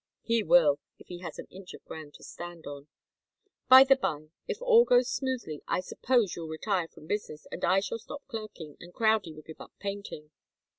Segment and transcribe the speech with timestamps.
[0.23, 2.87] "He will, if he has an inch of ground to stand on.
[3.69, 7.81] By the bye, if all goes smoothly, I suppose you'll retire from business, and I
[7.81, 10.31] shall stop clerking, and Crowdie will give up painting."